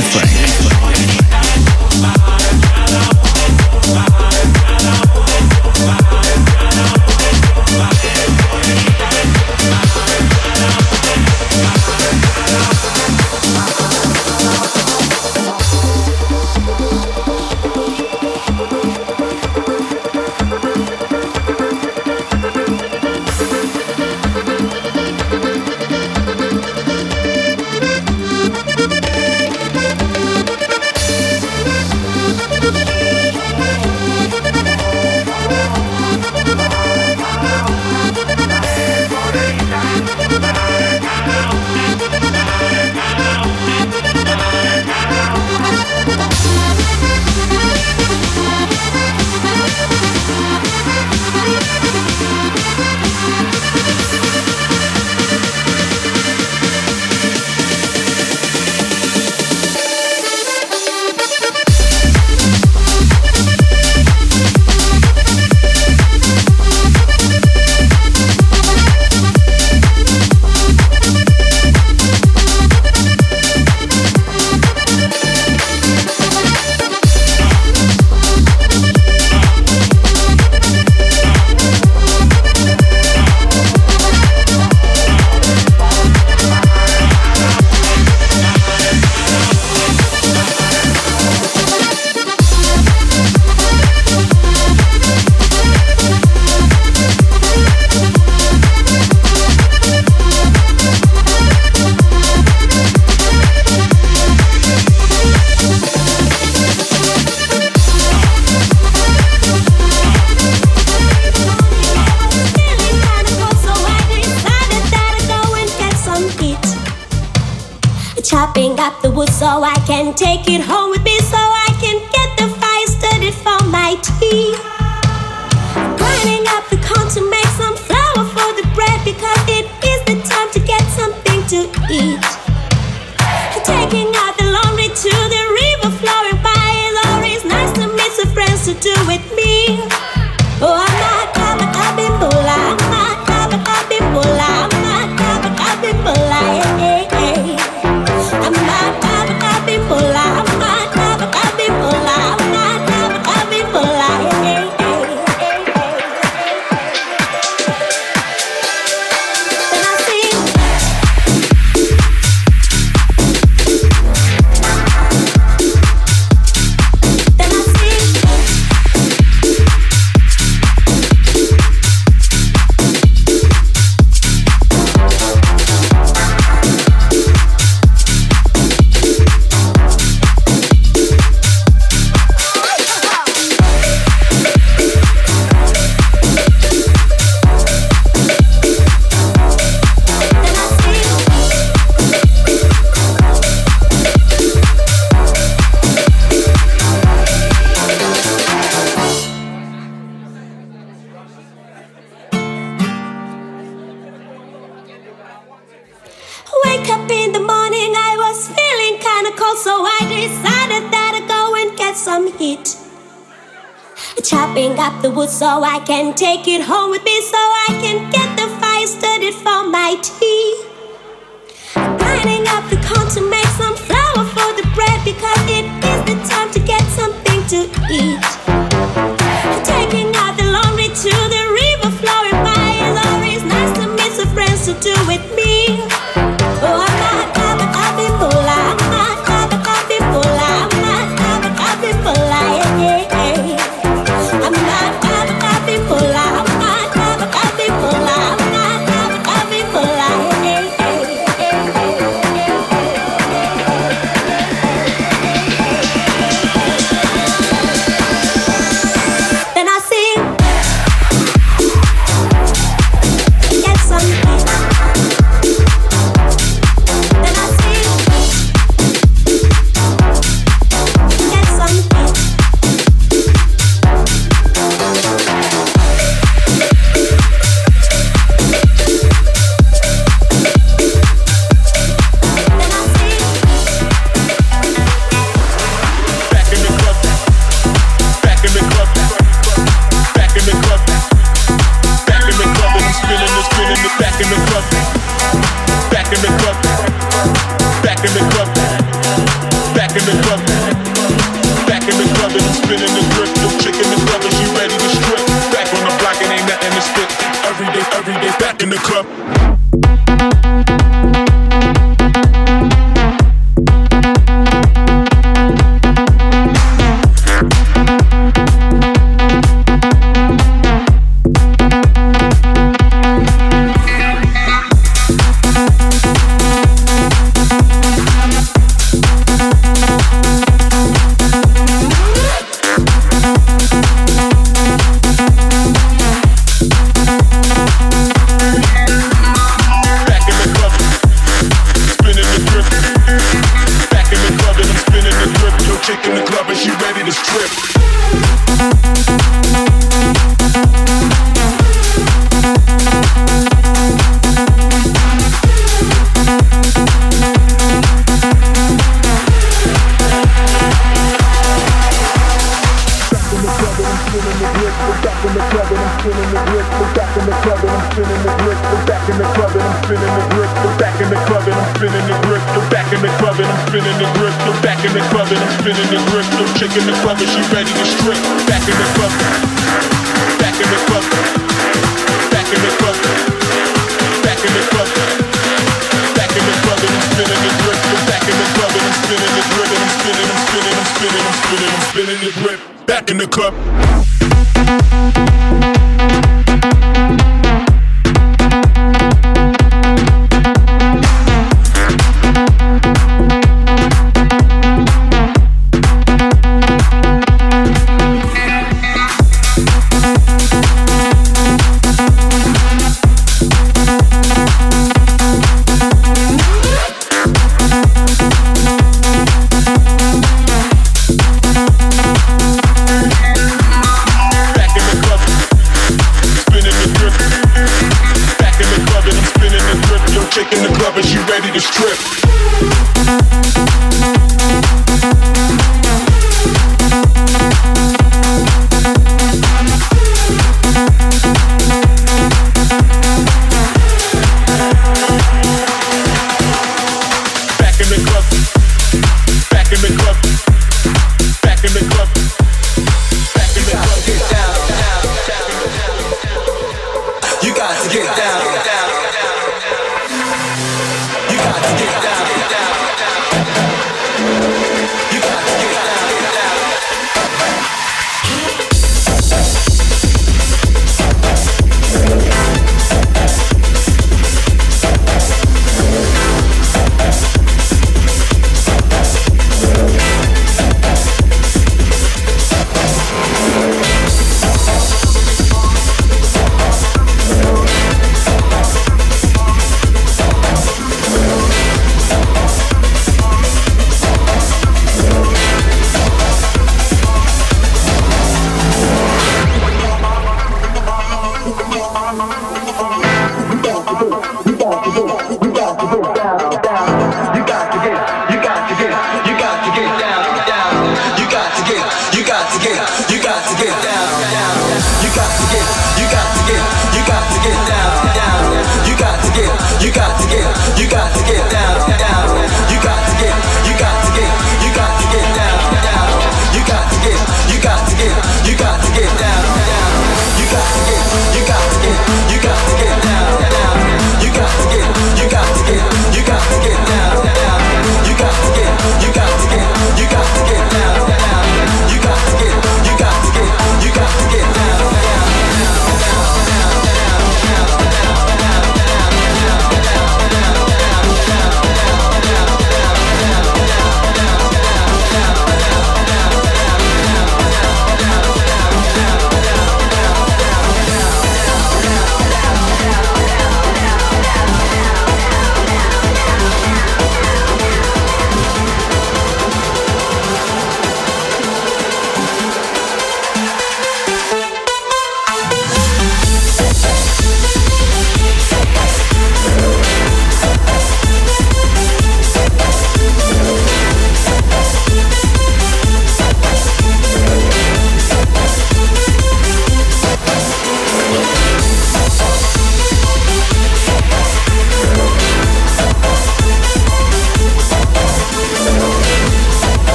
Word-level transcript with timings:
so 0.00 0.41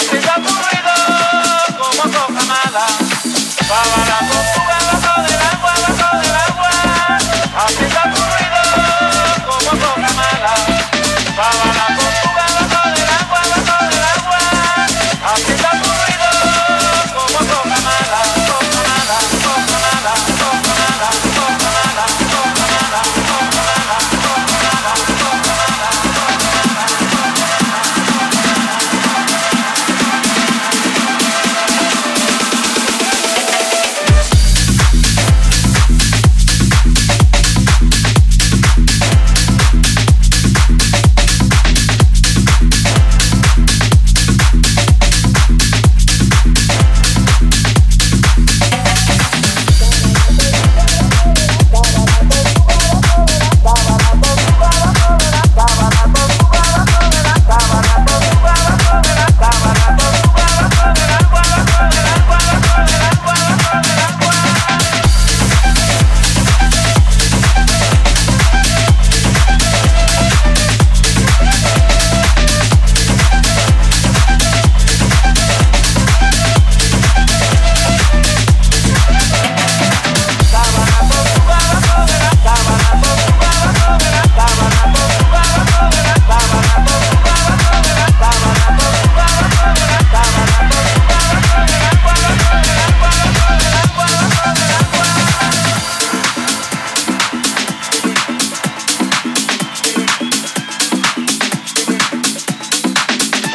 Así 0.00 0.18
se 0.18 0.30
ha 0.30 0.36
ocurrido 0.36 0.92
como 1.78 2.02
cosa 2.02 2.46
mala. 2.46 4.09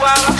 guarda 0.00 0.39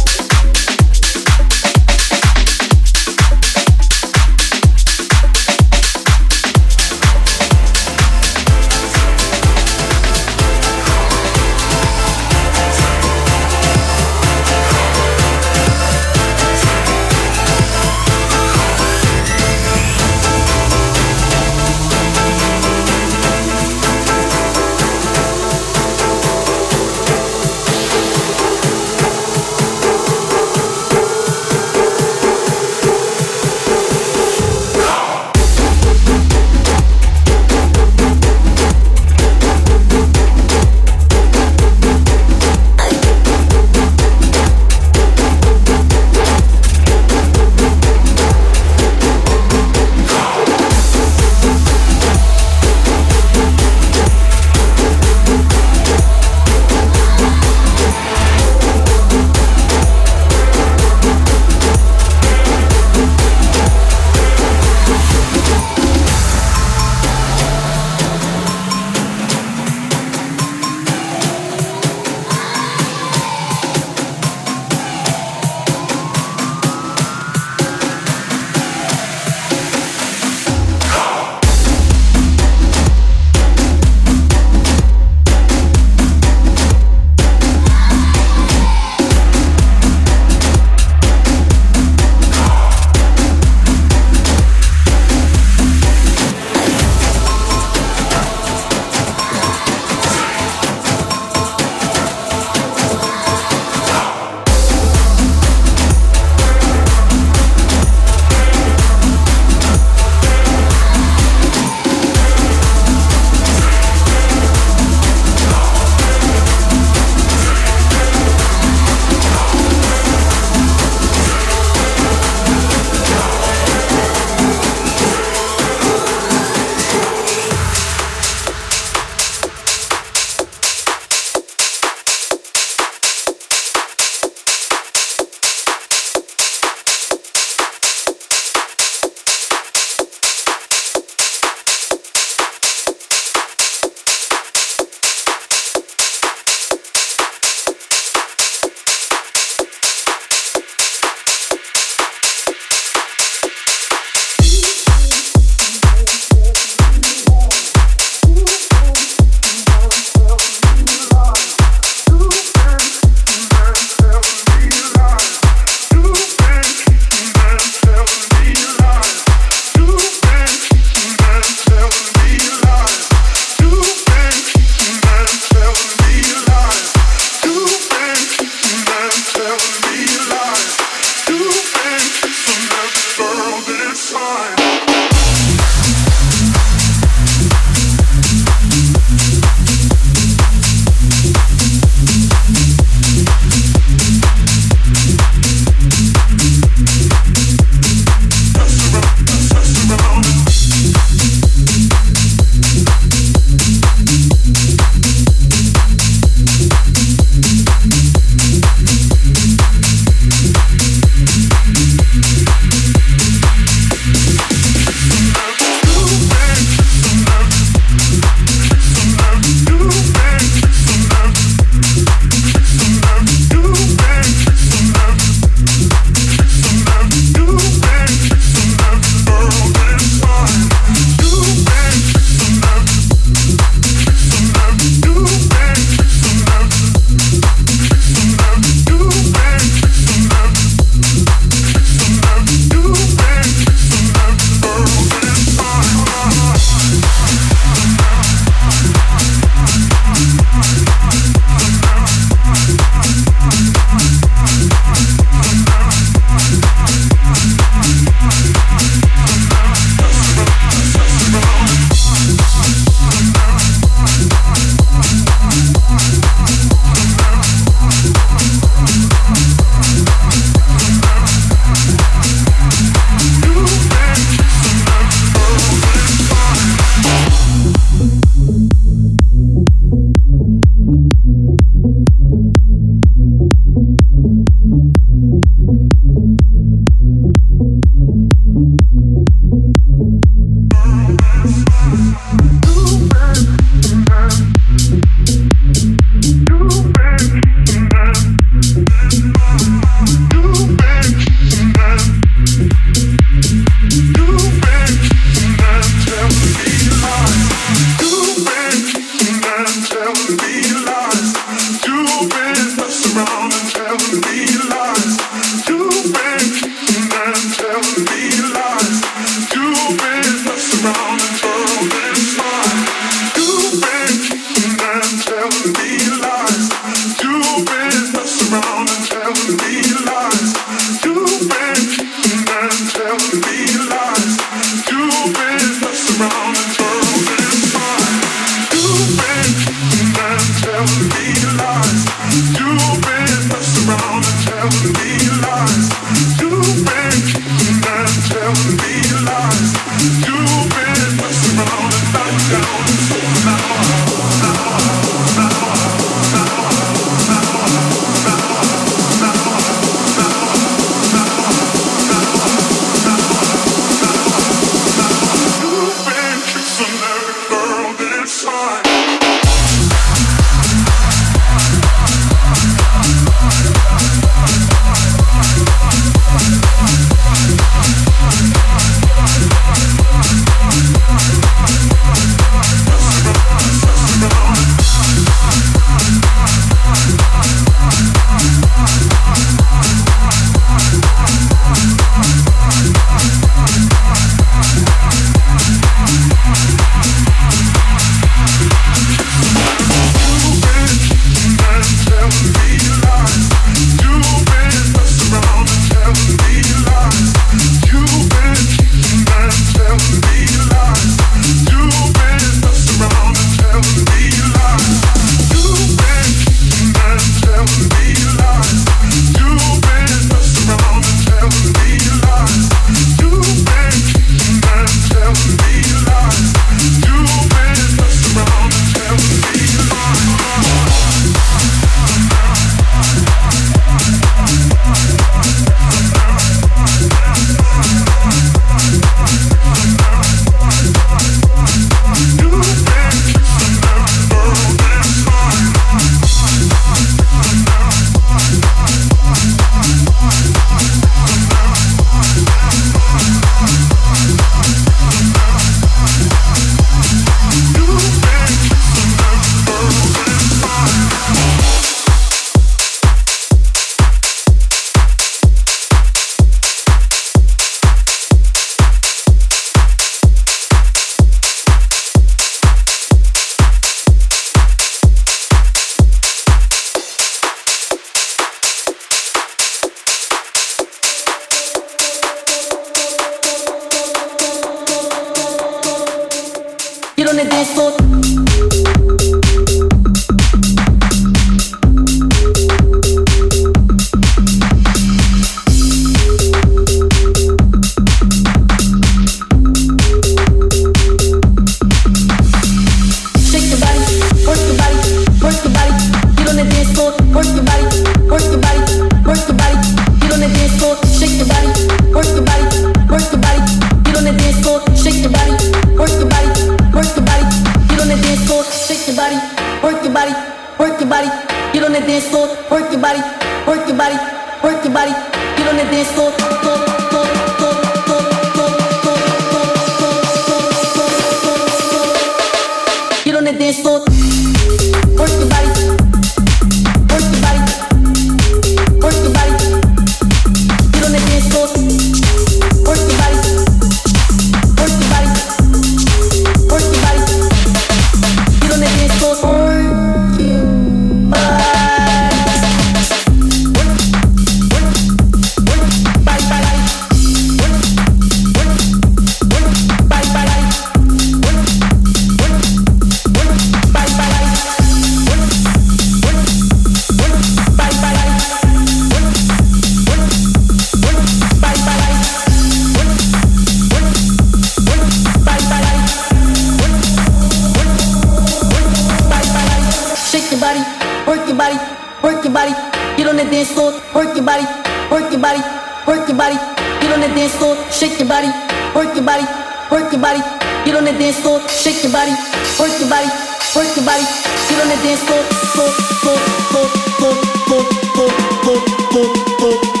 dance 583.51 583.71
floor, 583.73 583.91
work 584.15 584.33
your 584.33 584.45
body, 584.45 584.63
work 585.11 585.29
your 585.29 585.41
body, 585.41 585.61
work 586.07 586.27
your 586.27 586.37
body. 586.37 586.55
Get 587.03 587.11
on 587.11 587.19
the 587.19 587.27
dance 587.35 587.55
floor, 587.55 587.75
shake 587.91 588.17
your 588.17 588.27
body, 588.27 588.47
work 588.95 589.13
your 589.13 589.25
body, 589.25 589.43
work 589.91 590.11
your 590.11 590.21
body. 590.21 590.39
Get 590.85 590.95
on 590.95 591.03
the 591.03 591.11
dance 591.11 591.39
floor, 591.41 591.59
shake 591.67 592.01
your 592.01 592.11
body, 592.11 592.31
work 592.79 592.95
your 592.99 593.09
body, 593.11 593.27
work 593.75 593.91
your 593.95 594.05
body. 594.07 594.23
Get 594.71 594.79
on 594.79 594.87
the 594.87 594.97
dance 595.03 595.21
floor, 595.27 595.43
floor, 595.75 595.91
floor, 596.23 596.39
floor, 596.71 596.87
floor, 597.19 597.35
floor, 597.67 597.83
floor, 598.15 598.31
floor, 598.63 598.79
floor, 599.11 599.35
floor. 599.59 600.00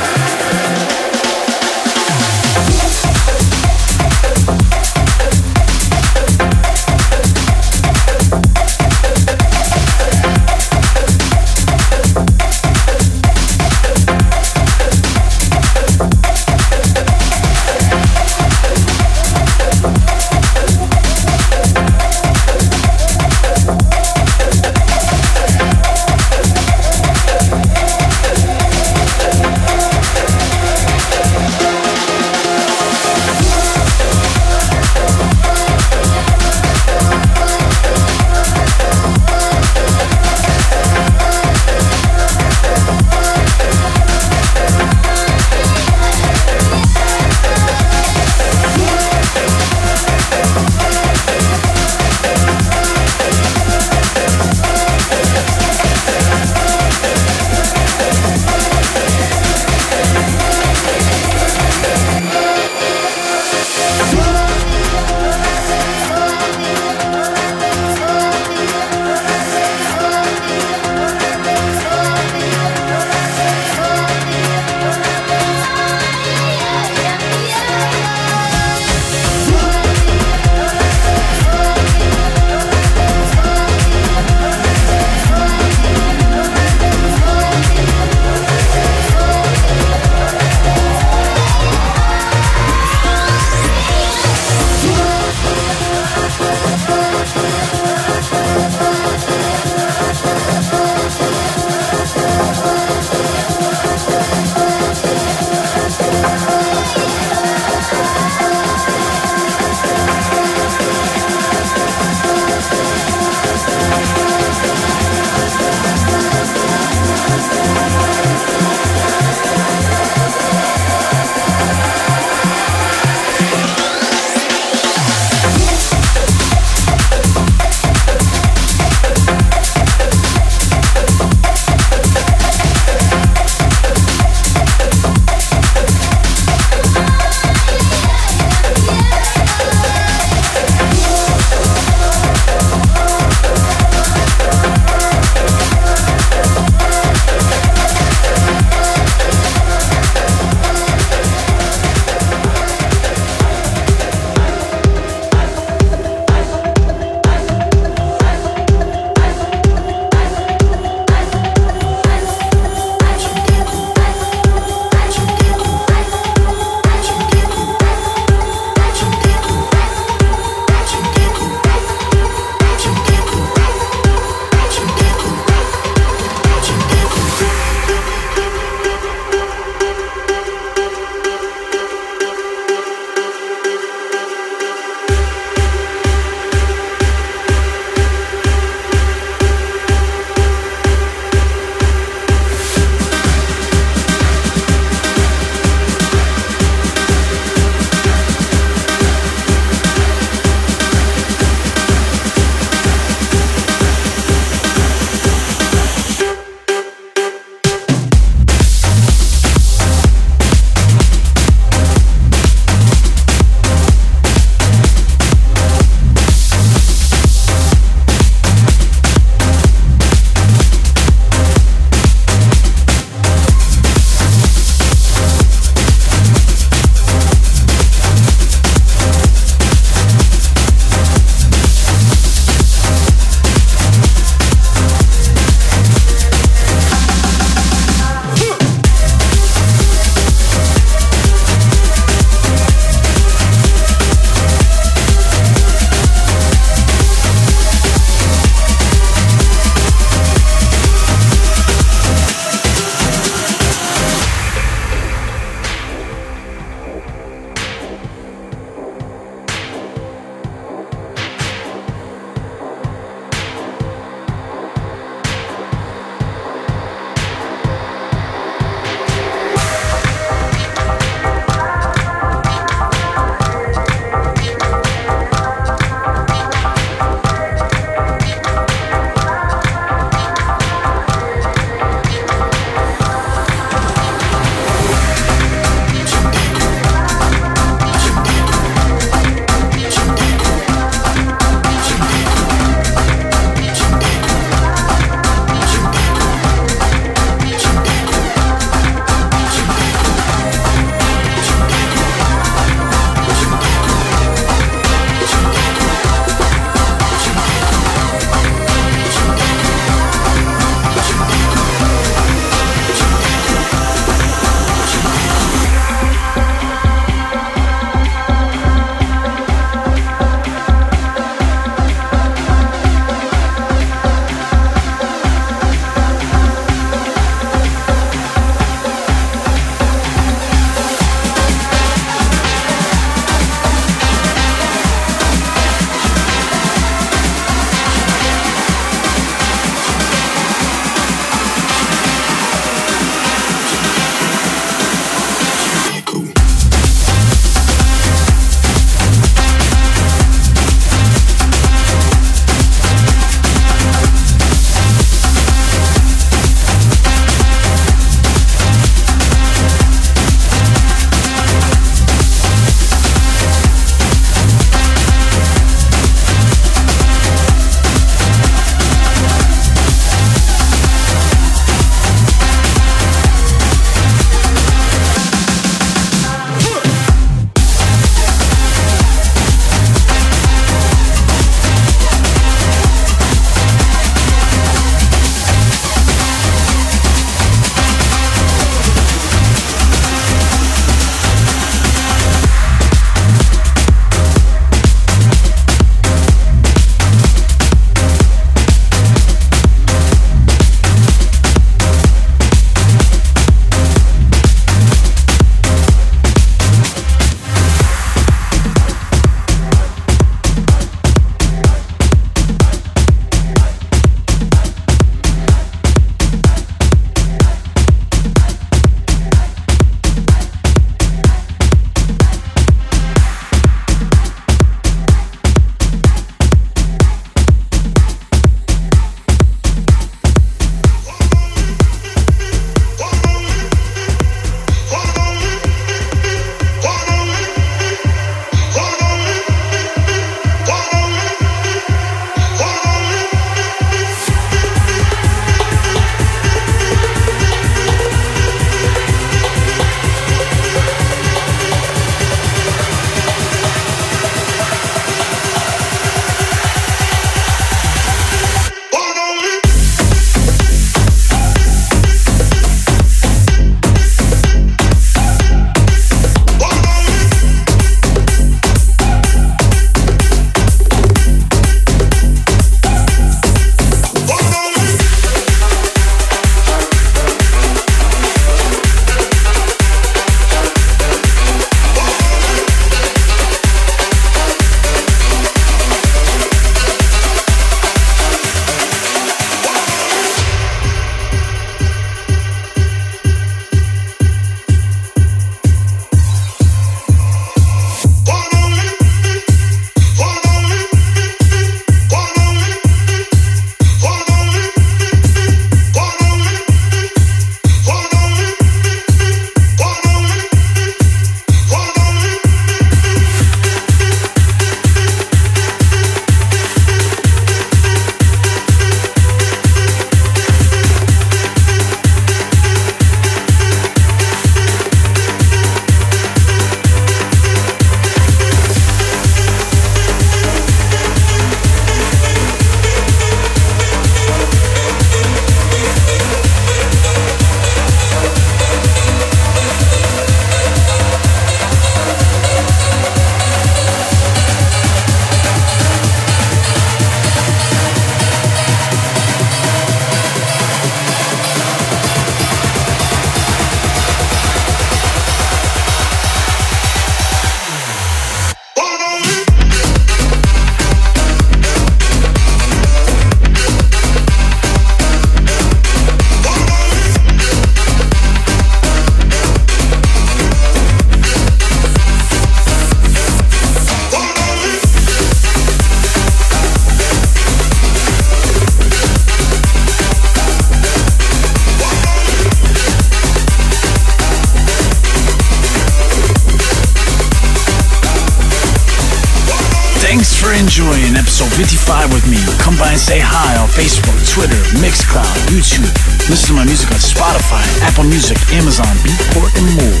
55 591.84 592.14
with 592.14 592.26
me. 592.30 592.40
Come 592.64 592.76
by 592.78 592.88
and 592.88 592.98
say 592.98 593.20
hi 593.20 593.60
on 593.60 593.68
Facebook, 593.68 594.16
Twitter, 594.32 594.56
Mixcloud, 594.80 595.36
YouTube. 595.52 595.84
Listen 596.30 596.48
to 596.48 596.52
my 596.54 596.64
music 596.64 596.88
on 596.88 596.96
Spotify, 596.96 597.60
Apple 597.84 598.04
Music, 598.04 598.38
Amazon, 598.56 598.88
Beatport, 599.04 599.52
and 599.60 599.68
more. 599.76 600.00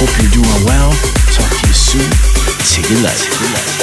Hope 0.00 0.12
you're 0.16 0.32
doing 0.32 0.64
well. 0.64 0.92
Talk 1.36 1.52
to 1.52 1.66
you 1.68 1.74
soon. 1.74 2.10
Take 2.64 2.88
it 2.90 3.04
light. 3.04 3.79